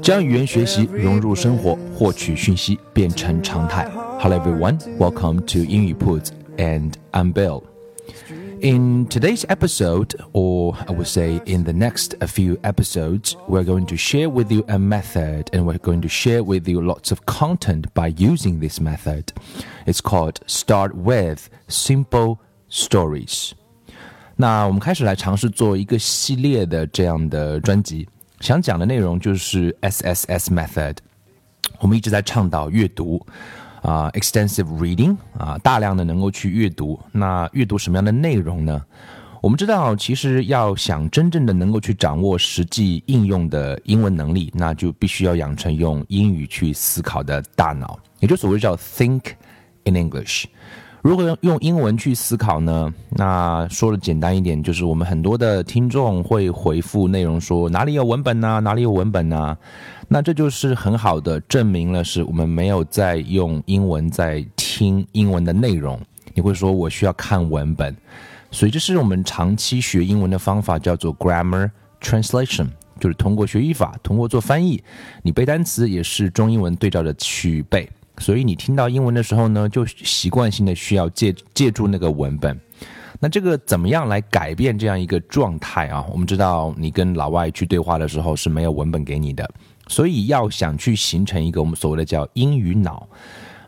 [0.00, 3.88] 将语言学习融入生活，获取讯息变成常态。
[4.20, 7.64] Hello everyone, welcome to 英语 铺子 and I'm Bill.
[8.60, 13.96] In today's episode, or I would say in the next few episodes, we're going to
[13.96, 17.92] share with you a method and we're going to share with you lots of content
[17.94, 19.32] by using this method.
[19.86, 23.54] It's called Start with Simple Stories.
[24.40, 28.08] 那我们开始来尝试做一个系列的这样的专辑，
[28.38, 30.96] 想讲的内容就是 SSS method。
[31.80, 33.20] 我们一直在倡导阅读
[33.82, 37.00] 啊，extensive reading 啊，大量的能够去阅读。
[37.10, 38.80] 那阅读什么样的内容呢？
[39.42, 49.32] 我们知道，其实要想真正的能够去掌握实际应用的英文能力，那就必须要养成用英语去思考的大脑，也就所谓叫 think
[49.82, 50.44] in English。
[51.00, 52.92] 如何用用英文去思考呢？
[53.10, 58.60] 那说的简单一点，就是我们很多的听众会回复内容说哪里有文本呢？
[58.60, 59.56] 哪里有文本呢？
[60.08, 66.00] 那这就是很好的证明了，是我们没有在用英文在听英文的内容。
[66.34, 67.96] 你会说我需要看文本，
[68.50, 71.70] 所以这是我们长期学英文的方法，叫做 grammar
[72.00, 72.66] translation，
[72.98, 74.82] 就是通过学语法，通过做翻译，
[75.22, 77.88] 你背单词也是中英文对照着去背。
[78.20, 82.58] 所以你听到英文的时候呢，就习惯性的需要借借助那个文本。
[83.20, 86.06] 那这个怎么样来改变这样一个状态啊？
[86.12, 89.48] 我们知道你跟老外去对话的时候是没有文本给你的，
[89.88, 93.08] 所以要想去形成一个我们所谓的叫英语脑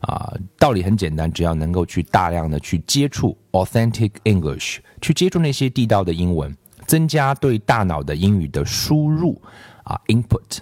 [0.03, 6.56] 啊，道理很简单，只要能够去大量的去接触 authentic English，去接触那些地道的英文，
[6.87, 9.41] 增加对大脑的英语的输入
[9.82, 10.59] 啊 input。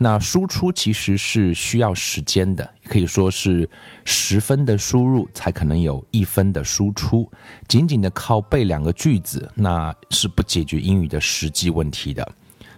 [0.00, 3.68] 那输出其实是需要时间的，可以说是
[4.04, 7.28] 十分的输入才可能有一分的输出。
[7.66, 12.26] 仅仅的靠背两个句子，那是不解决英语的实际问题的。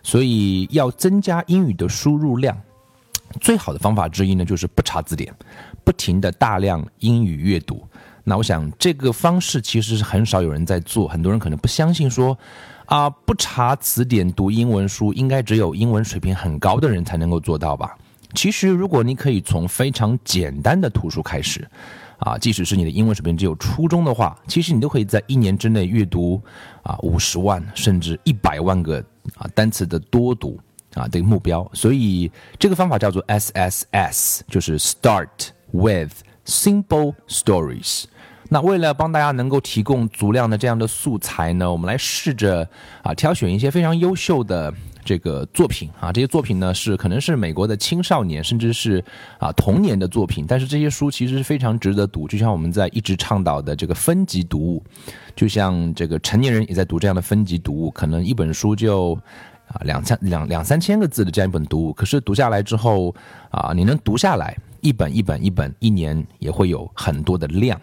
[0.03, 2.59] 所以要增加英语的输入量，
[3.39, 5.31] 最好的方法之一呢，就是不查字典，
[5.85, 7.87] 不停的大量英语阅读。
[8.25, 12.39] 那我想这个方式其实是很少有人在做，很多人可能不相信说。
[12.91, 17.97] 啊，不查词典读英文书，应该只有英文水平很高的人才能够做到吧？
[18.35, 21.65] 其实，如果你可以从非常简单的图书开始，
[22.19, 26.43] 啊，即使是你的英文水平只有初中的话，其实你都可以在一年之内阅读
[26.83, 28.99] 啊五十万甚至一百万个
[29.37, 30.59] 啊单词的多读
[30.95, 31.69] 啊这个目标。
[31.73, 32.29] 所以，
[32.59, 35.29] 这个方法叫做 SSS，就是 Start
[35.71, 36.11] with
[36.45, 38.07] Simple Stories。
[38.53, 42.69] 那为了帮大家能够提供足量的这样的素材呢，我们来试着
[43.01, 44.75] 啊挑选一些非常优秀的
[45.05, 45.89] 这个作品。
[46.01, 49.03] 啊，这些作品呢是可能是美国的青少年甚至是
[49.39, 54.83] 啊童年的作品，但是这些书其实是非常值得读，就像我们在一直倡导的这个分级读物，
[55.37, 59.17] 就像这个成年人也在读这样的分级读物，可能一本书就
[59.69, 63.15] 啊两三两两三千个字的这样一本读物，可是读下来之后
[63.51, 67.81] 啊，你能读下来一本一本一本，一年也会有很多的量。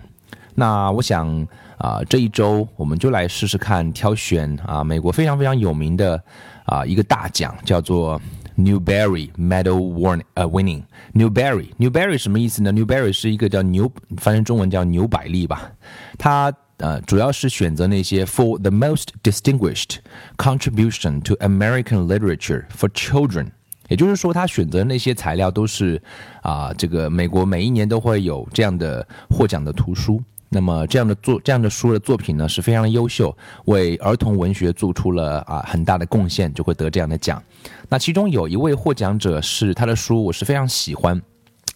[0.60, 1.48] 那我想
[1.78, 6.20] 啊，这一周我们就来试试看，挑选啊美国非常非常有名的
[6.66, 8.20] 啊一个大奖，叫做
[8.58, 10.82] Newbery Medal Win 呃 Winning
[11.14, 11.68] Newberry。
[11.78, 15.72] Newberry 什么意思呢？Newberry 是一个叫牛，翻译成中文叫牛百利吧。
[16.18, 19.98] 它呃主要是选择那些 For the most distinguished
[20.38, 23.50] contribution to American literature for children，
[23.90, 26.02] 也就是说，他选择那些材料都是
[26.42, 30.20] 啊这个美国每一年都会有这样的获奖的图书。
[30.50, 33.36] 那么这样的作这样的书的作品呢是非常的优秀，
[33.66, 37.42] 为儿童文学做出了啊很大的贡献，就会得这样的奖。
[37.90, 41.22] 那其中有一位获奖者是他的书，我是非常喜欢，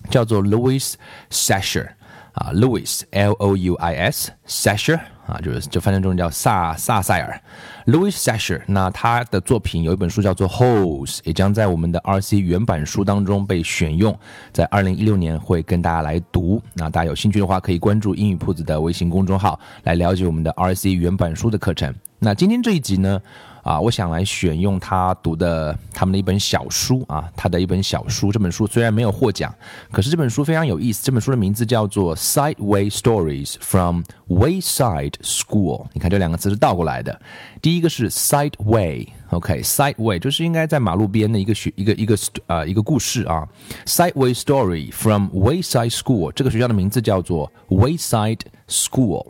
[0.09, 0.93] 叫做 Louis
[1.29, 1.89] Sasher。
[2.33, 4.97] 啊，Louis L O U I S Sasher
[5.27, 7.39] 啊，就是就翻译成中文叫萨萨塞尔
[7.85, 8.61] ，Louis Sacher。
[8.65, 14.17] 那他的作品有一本书叫做《Holes》，也将在我们的 RC 原版书当中被选用，
[14.51, 16.61] 在二零一六年会跟大家来读。
[16.73, 21.93] 那大家有兴趣的话，可以关注英语铺子的微信公众号，来了解我们的 RC 原版书的课程。
[22.19, 23.21] 那今天这一集呢？
[23.63, 28.31] 啊，我想来选用他读的他们的一本小书啊，他的一本小书。
[28.31, 29.53] 这本书虽然没有获奖，
[29.91, 31.03] 可是这本书非常有意思。
[31.03, 35.83] 这本书的名字叫做《Sideway Stories from Wayside School》。
[35.93, 37.19] 你看这两个词是倒过来的，
[37.61, 42.17] 第一个是 Sideway，OK，Sideway 就是应该在马路边的一个学一个一个
[42.47, 43.47] 呃一个故事啊。
[43.85, 49.27] Sideway Story from Wayside School，这个学校的名字叫做 Wayside School。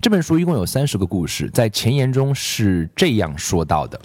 [0.00, 4.00] 这本书一共有三十个故事，在前言中是这样说到的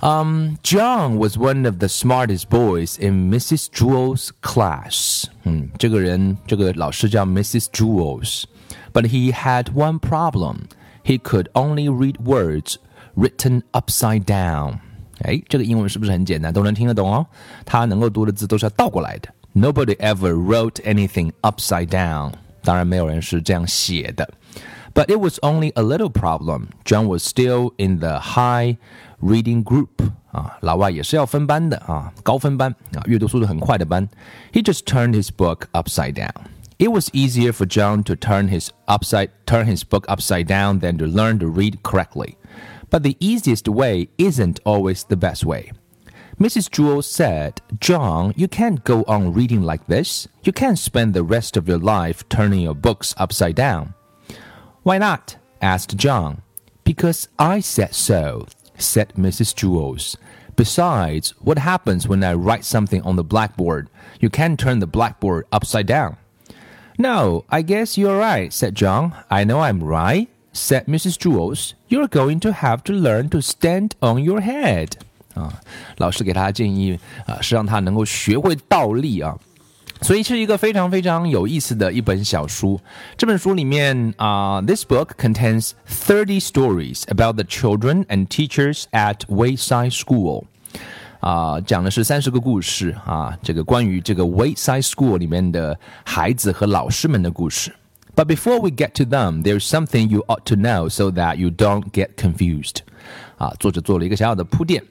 [0.00, 3.66] ：“Um, John was one of the smartest boys in Mrs.
[3.72, 7.66] Jewls' class。”嗯，这个人，这个老师叫 Mrs.
[7.72, 8.44] Jewls。
[8.92, 10.68] But he had one problem.
[11.04, 12.76] He could only read words
[13.16, 14.78] written upside down.
[15.20, 17.26] 哎，这个英文是不是很简单，都能听得懂哦？
[17.64, 19.28] 他能够读的字都是要倒过来的。
[19.54, 22.32] Nobody ever wrote anything upside down.
[22.63, 24.29] 当然，没有人是这样写的。
[24.93, 26.67] But it was only a little problem.
[26.83, 28.77] John was still in the high
[29.21, 29.89] reading group.
[30.31, 34.07] 啊，老外也是要分班的啊，高分班啊，阅读速度很快的班。
[34.51, 36.33] He just turned his book upside down.
[36.77, 40.97] It was easier for John to turn his upside turn his book upside down than
[40.97, 42.35] to learn to read correctly.
[42.89, 45.71] But the easiest way isn't always the best way.
[46.38, 46.68] Mrs.
[46.68, 50.26] Jewls said, John, you can't go on reading like this.
[50.42, 53.94] You can't spend the rest of your life turning your books upside down.
[54.82, 55.36] Why not?
[55.62, 56.42] asked John.
[56.82, 58.46] Because I said so,
[58.76, 59.54] said Mrs.
[59.54, 60.16] Jewls.
[60.56, 63.88] Besides, what happens when I write something on the blackboard?
[64.20, 66.16] You can't turn the blackboard upside down.
[66.98, 69.14] No, I guess you're right, said John.
[69.30, 71.18] I know I'm right, said Mrs.
[71.18, 71.74] Jewls.
[71.88, 74.96] You're going to have to learn to stand on your head.
[75.33, 75.53] 啊，
[75.97, 79.37] 老师给他建议啊，是让他能够学会倒立啊，
[80.01, 82.79] 所以是一个非常非常有意思的一本小书。
[83.17, 90.45] 这本书里面啊，This book contains thirty stories about the children and teachers at Wayside School。
[91.19, 97.75] 啊，讲的是三十个故事啊，这个关于这个 Wayside School 里面的孩子和老师们的故事。
[98.15, 101.91] But before we get to them, there's something you ought to know so that you don't
[101.91, 102.77] get confused。
[103.37, 104.83] 啊，作者做了一个小小的铺垫。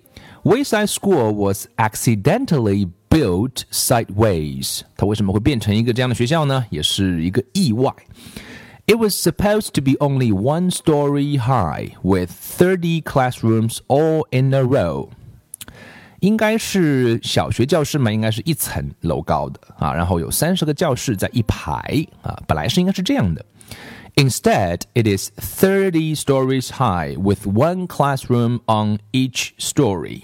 [0.44, 4.82] Wayside School was accidentally built sideways。
[4.96, 6.64] 它为什么会变成一个这样的学校呢？
[6.70, 7.92] 也是一个意外。
[8.86, 15.10] It was supposed to be only one story high, with thirty classrooms all in a row.
[16.20, 23.44] 应该是小学教室嘛，应该是一层楼高的啊，然后有三十个教室在一排啊，本来是应该是这样的。
[24.16, 30.22] Instead, it is 30 stories high with one classroom on each story.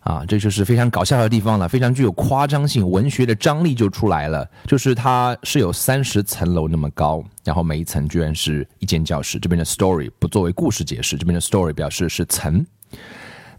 [0.00, 4.46] 啊，这就是非常搞笑的地方了，非常具有夸张性，文学的张力就出来了。
[4.66, 9.38] 就是它是有三十层楼那么高，然后每一层居然是一间教室。
[9.38, 12.66] 这边的 story 不作为故事解释，这边的 story 表示是层。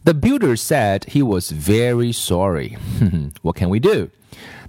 [0.03, 2.77] The builder said he was very sorry.
[3.41, 4.09] what can we do?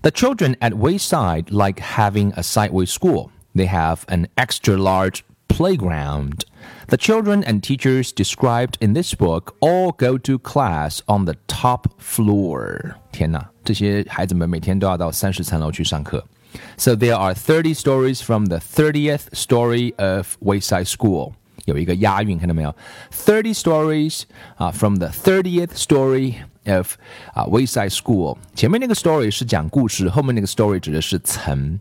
[0.01, 3.31] The children at Wayside like having a sideway school.
[3.55, 5.21] They have an extra large
[5.51, 6.45] playground.
[6.89, 11.87] The children and teachers described in this book all go to class on the top
[11.99, 12.95] floor.
[13.13, 16.25] 天哪，这些孩子们每天都要到三十层楼去上课。
[16.77, 21.33] So there are 30 stories from the 30th story of Wayside School.
[21.65, 22.75] 有一个押韵，看到没有？
[23.11, 24.23] Thirty stories
[24.55, 26.35] 啊、uh,，from the thirtieth story
[26.67, 26.95] of
[27.35, 28.37] 啊、uh, Wayside School。
[28.55, 31.81] 前面那个 story 是讲故事，后面那个 story 指的是层。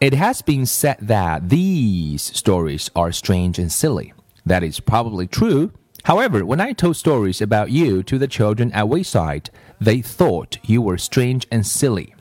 [0.00, 4.12] it has been said that these stories are strange and silly.
[4.46, 5.70] That is probably true.
[6.04, 9.50] However, when I told stories about you to the children at Wayside,
[9.80, 12.14] they thought you were strange and silly.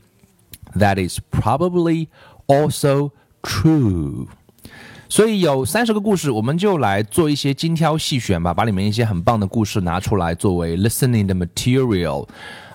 [0.75, 2.07] That is probably
[2.47, 3.11] also
[3.43, 4.27] true.
[5.07, 12.27] 所以有三十个故事，我们就来做一些精挑细选吧，把里面一些很棒的故事拿出来作为 listening 的 material。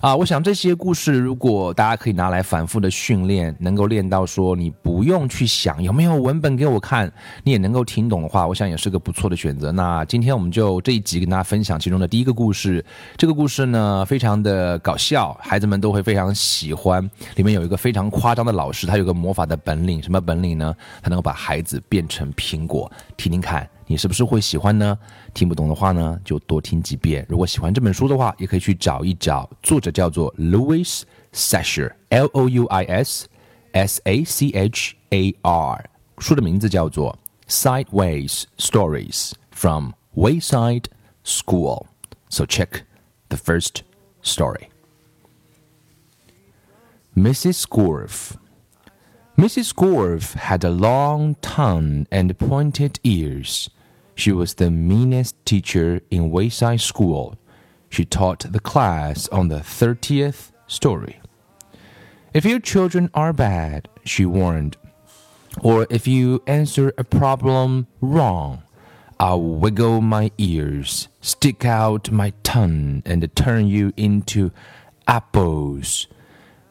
[0.05, 7.12] 啊，我想这些故事如果大家可以拿来反复的训练，能够练到说你不用去想有没有文本给我看，
[7.43, 9.71] 你也能够听懂的话，我想也是个不错的选择。
[9.71, 12.85] 那今天我们就这一集跟大家分享其中的第一个故事。
[13.17, 17.03] 这个故事呢，非常的搞笑，孩子们都会非常喜欢。
[17.35, 20.71] 里面有一个非常夸张的老师，他有个魔法的本领，什么本领呢？
[21.01, 22.91] 他能够把孩子变成苹果。
[23.17, 23.67] 听听看。
[23.87, 24.97] 你是不是会喜欢呢？
[25.35, 27.26] 听不懂的话呢，就多听几遍。
[27.28, 33.26] 如果喜欢这本书的话，也可以去找一找，作者叫做 Louis Sachar，L O U I S
[33.73, 35.85] S A C H A R，
[36.18, 37.18] 书的名字叫做
[37.49, 40.85] Sideways Stories from Wayside
[41.25, 42.82] School。So check
[43.28, 43.82] the first
[44.23, 44.68] story.
[47.16, 47.64] Mrs.
[47.68, 48.37] Gorf.
[49.37, 49.73] Mrs.
[49.75, 53.68] Gorf had a long tongue and pointed ears.
[54.15, 57.38] She was the meanest teacher in Wayside School.
[57.89, 61.19] She taught the class on the 30th story.
[62.34, 64.77] If your children are bad, she warned,
[65.62, 68.63] or if you answer a problem wrong,
[69.19, 74.51] I'll wiggle my ears, stick out my tongue, and turn you into
[75.07, 76.07] apples.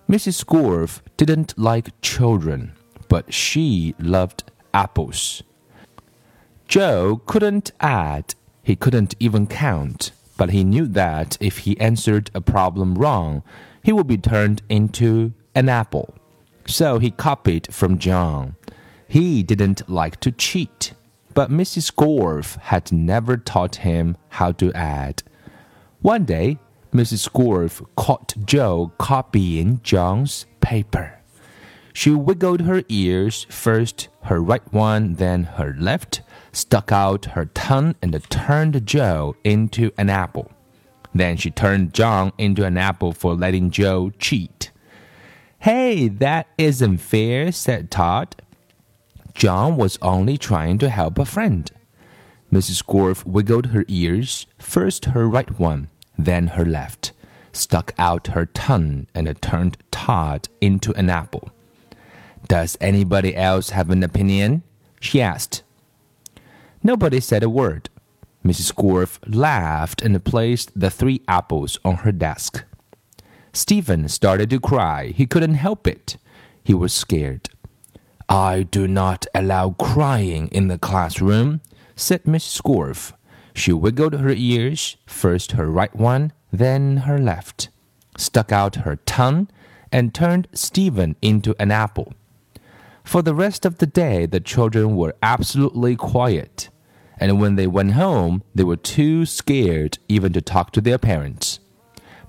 [0.09, 0.45] Mrs.
[0.45, 2.73] Gorf didn't like children,
[3.09, 5.43] but she loved apples.
[6.69, 12.41] Joe couldn't add, he couldn't even count, but he knew that if he answered a
[12.41, 13.43] problem wrong,
[13.83, 16.15] he would be turned into an apple.
[16.67, 18.57] So he copied from John.
[19.07, 20.95] He didn't like to cheat,
[21.35, 21.95] but Mrs.
[21.95, 25.23] Gorf had never taught him how to add.
[26.01, 26.59] One day,
[26.93, 27.31] Mrs.
[27.31, 31.21] Gorf caught Joe copying John's paper.
[31.97, 36.23] She wiggled her ears, first her right one, then her left,
[36.53, 40.51] stuck out her tongue, and turned Joe into an apple.
[41.15, 44.73] Then she turned John into an apple for letting Joe cheat.
[45.61, 48.35] Hey, that isn't fair, said Todd.
[49.33, 51.71] John was only trying to help a friend.
[52.53, 52.85] Mrs.
[52.85, 57.13] Gorf wiggled her ears, first her right one, then her left,
[57.53, 61.54] stuck out her tongue, and turned Todd into an apple.
[62.49, 64.63] Does anybody else have an opinion?
[65.01, 65.63] she asked.
[66.83, 67.89] Nobody said a word.
[68.45, 68.75] Mrs.
[68.75, 72.65] Gorf laughed and placed the three apples on her desk.
[73.55, 75.07] Stephen started to cry.
[75.07, 76.19] He couldn't help it.
[76.63, 77.49] He was scared.
[78.29, 81.61] I do not allow crying in the classroom,
[81.97, 82.63] said Mrs.
[82.63, 83.13] Gorf.
[83.55, 87.69] She wiggled her ears, first her right one, then her left,
[88.17, 89.49] stuck out her tongue,
[89.93, 92.13] and turned Stephen into an apple.
[93.05, 96.71] For the rest of the day, the children were absolutely quiet,
[97.19, 101.61] and when they went home, they were too scared even to talk to their parents.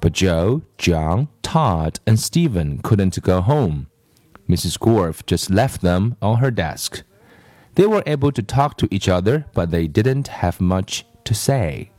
[0.02, 3.88] But Joe, John, Todd, and Stephen couldn't go home.
[4.48, 4.78] Mrs.
[4.78, 7.02] Gorf just left them on her desk.
[7.74, 11.90] They were able to talk to each other, but they didn't have much to say.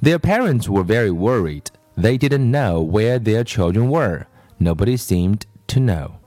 [0.00, 1.72] Their parents were very worried.
[1.96, 4.26] They didn't know where their children were.
[4.60, 6.17] Nobody seemed to know.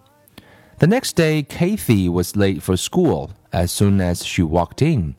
[0.82, 5.16] The next day, Kathy was late for school as soon as she walked in.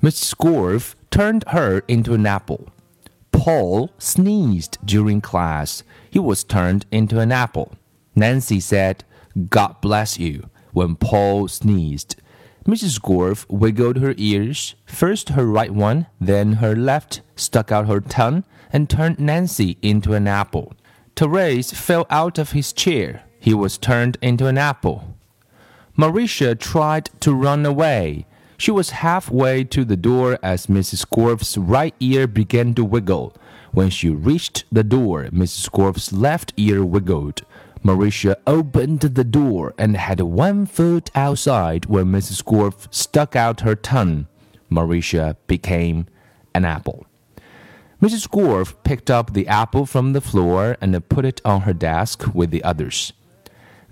[0.00, 2.68] Miss Gorf turned her into an apple.
[3.30, 5.84] Paul sneezed during class.
[6.10, 7.76] He was turned into an apple.
[8.16, 9.04] Nancy said,
[9.50, 12.16] God bless you, when Paul sneezed.
[12.66, 13.00] Mrs.
[13.00, 18.42] Gorf wiggled her ears, first her right one, then her left, stuck out her tongue,
[18.72, 20.72] and turned Nancy into an apple.
[21.14, 23.22] Terrence fell out of his chair.
[23.42, 25.16] He was turned into an apple.
[25.98, 28.24] Maurecia tried to run away.
[28.56, 31.04] She was halfway to the door as Mrs.
[31.10, 33.34] Gorf's right ear began to wiggle.
[33.72, 35.68] When she reached the door, Mrs.
[35.72, 37.42] Gorf's left ear wiggled.
[37.82, 42.44] Maurecia opened the door and had one foot outside when Mrs.
[42.44, 44.28] Gorf stuck out her tongue.
[44.70, 46.06] Maurecia became
[46.54, 47.06] an apple.
[48.00, 48.28] Mrs.
[48.28, 52.52] Gorf picked up the apple from the floor and put it on her desk with
[52.52, 53.12] the others.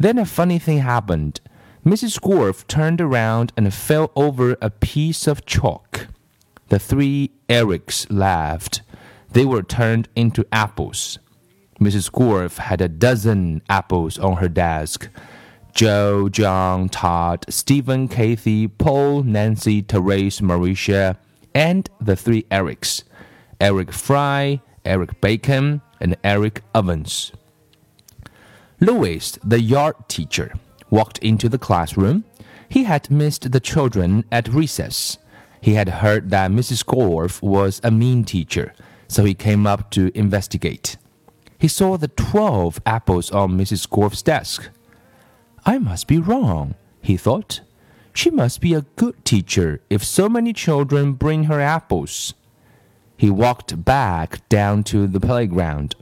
[0.00, 1.42] Then a funny thing happened.
[1.84, 2.18] Mrs.
[2.18, 6.06] Gorf turned around and fell over a piece of chalk.
[6.68, 8.80] The three Erics laughed.
[9.30, 11.18] They were turned into apples.
[11.78, 12.10] Mrs.
[12.10, 15.10] Gorf had a dozen apples on her desk.
[15.74, 21.16] Joe, John, Todd, Stephen, Kathy, Paul, Nancy, Terrence, Maurecia,
[21.54, 23.02] and the three Erics
[23.60, 27.32] Eric Fry, Eric Bacon, and Eric Ovens.
[28.80, 30.54] Louis, the yard teacher,
[30.90, 32.24] walked into the classroom.
[32.68, 35.18] He had missed the children at recess.
[35.60, 36.84] He had heard that Mrs.
[36.84, 38.72] Gorf was a mean teacher,
[39.08, 40.96] so he came up to investigate
[41.60, 43.86] he saw the twelve apples on Mrs.
[43.86, 44.70] Gorf's desk.
[45.66, 47.60] I must be wrong, he thought.
[48.14, 52.32] She must be a good teacher if so many children bring her apples.
[53.14, 55.94] He walked back down to the playground.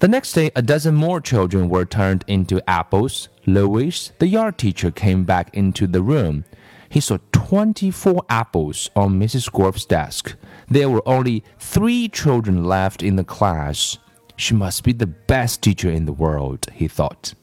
[0.00, 3.28] The next day, a dozen more children were turned into apples.
[3.44, 6.46] Louis, the yard teacher, came back into the room.
[6.88, 9.52] He saw 24 apples on Mrs.
[9.52, 10.36] Gorf's desk.
[10.68, 13.98] There were only three children left in the class.
[14.36, 17.34] She must be the best teacher in the world, he thought.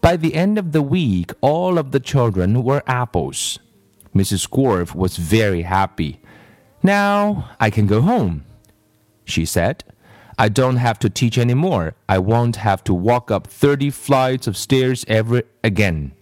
[0.00, 3.58] By the end of the week, all of the children were apples.
[4.14, 4.48] Mrs.
[4.48, 6.20] Gorf was very happy.
[6.80, 8.44] Now I can go home,
[9.24, 9.82] she said.
[10.40, 11.96] I don't have to teach anymore.
[12.08, 16.12] I won't have to walk up 30 flights of stairs ever again.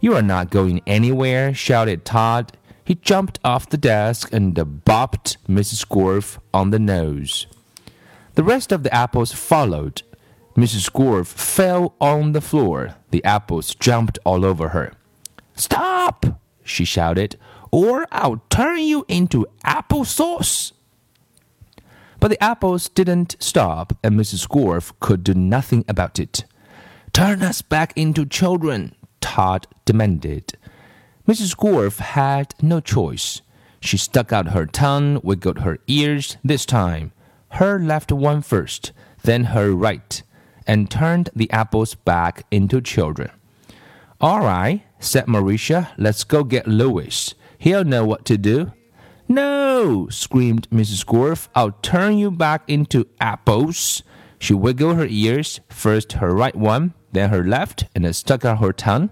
[0.00, 2.52] You are not going anywhere, shouted Todd.
[2.84, 5.88] he jumped off the desk and bopped Mrs.
[5.88, 7.46] Gorf on the nose.
[8.34, 10.02] The rest of the apples followed.
[10.54, 10.92] Mrs.
[10.92, 12.96] Gorf fell on the floor.
[13.12, 14.92] The apples jumped all over her.
[15.54, 16.26] Stop!
[16.62, 17.38] she shouted,
[17.70, 20.74] or I'll turn you into apple sauce.
[22.22, 24.46] But the apples didn't stop, and Mrs.
[24.46, 26.44] Gorf could do nothing about it.
[27.12, 30.52] Turn us back into children, Todd demanded.
[31.26, 31.56] Mrs.
[31.56, 33.42] Gorf had no choice.
[33.80, 37.10] She stuck out her tongue, wiggled her ears this time,
[37.58, 38.92] her left one first,
[39.24, 40.22] then her right,
[40.64, 43.32] and turned the apples back into children.
[44.20, 47.34] All right, said Maurecia, let's go get Louis.
[47.58, 48.70] He'll know what to do.
[49.32, 51.06] No, screamed Mrs.
[51.06, 51.48] Gorf.
[51.54, 54.02] I'll turn you back into apples.
[54.38, 58.74] She wiggled her ears, first her right one, then her left, and stuck out her
[58.74, 59.08] tongue.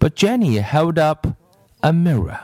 [0.00, 1.36] But Jenny held up
[1.84, 2.40] a mirror,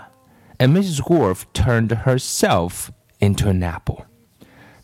[0.61, 1.01] and Mrs.
[1.01, 4.07] Gorf turned herself into an apple.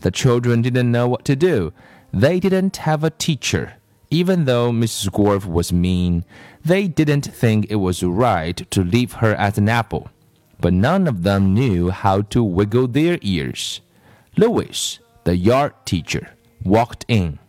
[0.01, 1.73] The children didn't know what to do.
[2.13, 3.75] They didn't have a teacher.
[4.11, 5.11] Even though Mrs.
[5.11, 6.25] Gorf was mean,
[6.65, 10.11] they didn't think it was right to leave her as an apple.
[10.63, 13.83] But none of them knew how to wiggle their ears.
[14.37, 16.31] Louis, the yard teacher,
[16.65, 17.41] walked in.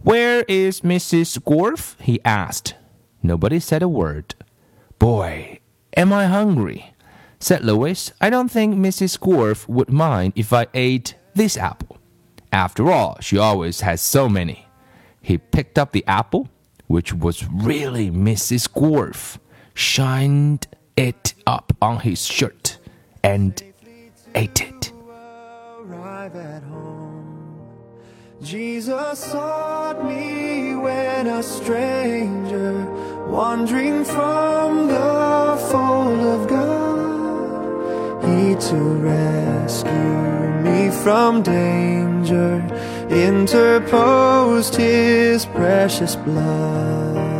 [0.00, 1.38] Where is Mrs.
[1.38, 1.94] Gorf?
[2.00, 2.74] he asked.
[3.22, 4.34] Nobody said a word.
[4.98, 5.60] Boy,
[5.96, 6.92] Am I hungry?
[7.38, 8.12] said Louis.
[8.20, 9.18] I don't think Mrs.
[9.18, 11.98] Gorf would mind if I ate this apple.
[12.52, 14.66] After all, she always has so many.
[15.20, 16.48] He picked up the apple,
[16.86, 18.68] which was really Mrs.
[18.70, 19.38] Gorf,
[19.74, 22.78] shined it up on his shirt,
[23.22, 23.62] and
[24.34, 24.92] ate it.
[28.42, 32.84] Jesus sought me when a stranger
[33.28, 38.24] wandering from the fold of God.
[38.24, 42.62] He to rescue me from danger
[43.10, 47.35] interposed his precious blood.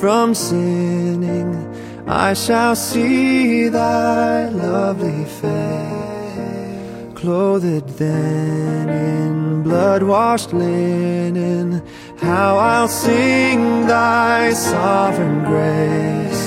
[0.00, 1.50] From sinning
[2.08, 11.82] I shall see thy lovely face, clothed then in blood washed linen.
[12.18, 16.44] How I'll sing thy sovereign grace.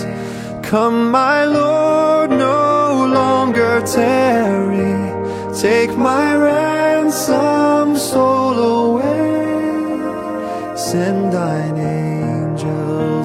[0.67, 4.95] Come, my Lord, no longer tarry.
[5.55, 9.15] Take my ransom soul away.
[10.75, 11.77] Send thine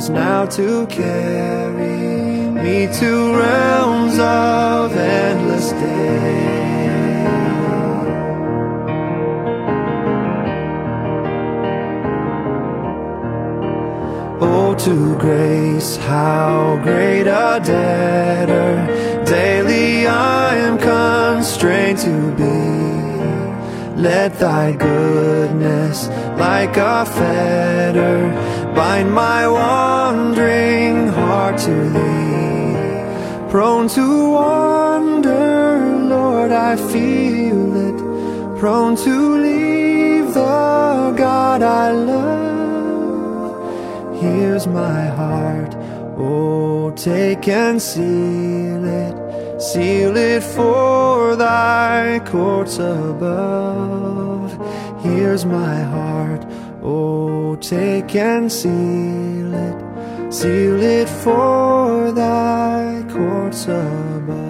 [0.07, 6.59] now to carry me to realms of endless day.
[14.41, 22.89] Oh, to grace, how great a debtor daily I am constrained to be.
[24.01, 26.07] Let thy goodness,
[26.39, 28.31] like a fetter,
[28.79, 32.49] bind my wandering heart to thee
[33.51, 35.81] prone to wander,
[36.14, 37.99] Lord, I feel it,
[38.59, 39.14] prone to
[39.47, 43.57] leave the God I love.
[44.21, 45.75] Here's my heart,
[46.19, 49.14] oh, take and seal it,
[49.61, 54.53] seal it for thy courts above.
[55.03, 56.45] Here's my heart,
[56.88, 64.48] oh, take and seal it, seal it for thy courts above.